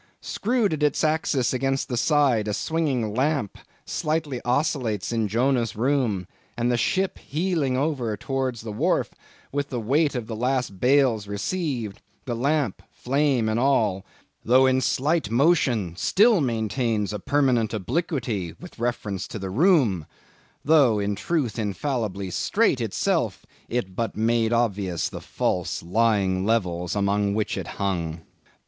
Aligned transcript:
"Screwed 0.19 0.73
at 0.73 0.81
its 0.81 1.03
axis 1.03 1.53
against 1.53 1.87
the 1.87 1.95
side, 1.95 2.47
a 2.47 2.55
swinging 2.55 3.13
lamp 3.13 3.59
slightly 3.85 4.41
oscillates 4.43 5.11
in 5.11 5.27
Jonah's 5.27 5.75
room; 5.75 6.25
and 6.57 6.71
the 6.71 6.75
ship, 6.75 7.19
heeling 7.19 7.77
over 7.77 8.17
towards 8.17 8.61
the 8.61 8.71
wharf 8.71 9.11
with 9.51 9.69
the 9.69 9.79
weight 9.79 10.15
of 10.15 10.25
the 10.25 10.35
last 10.35 10.79
bales 10.79 11.27
received, 11.27 12.01
the 12.25 12.33
lamp, 12.33 12.81
flame 12.91 13.47
and 13.47 13.59
all, 13.59 14.03
though 14.43 14.65
in 14.65 14.81
slight 14.81 15.29
motion, 15.29 15.95
still 15.95 16.41
maintains 16.41 17.13
a 17.13 17.19
permanent 17.19 17.71
obliquity 17.71 18.55
with 18.59 18.79
reference 18.79 19.27
to 19.27 19.37
the 19.37 19.51
room; 19.51 20.07
though, 20.65 20.97
in 20.97 21.13
truth, 21.13 21.59
infallibly 21.59 22.31
straight 22.31 22.81
itself, 22.81 23.45
it 23.69 23.95
but 23.95 24.17
made 24.17 24.51
obvious 24.51 25.09
the 25.09 25.21
false, 25.21 25.83
lying 25.83 26.43
levels 26.43 26.95
among 26.95 27.35
which 27.35 27.55
it 27.55 27.67
hung. 27.77 28.21